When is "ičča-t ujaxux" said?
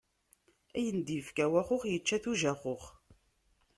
1.97-2.83